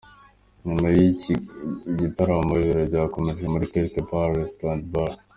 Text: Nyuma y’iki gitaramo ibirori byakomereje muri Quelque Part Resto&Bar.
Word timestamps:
Nyuma 0.65 0.87
y’iki 0.95 1.33
gitaramo 1.99 2.53
ibirori 2.61 2.89
byakomereje 2.89 3.47
muri 3.53 3.69
Quelque 3.71 4.01
Part 4.09 4.31
Resto&Bar. 4.39 5.13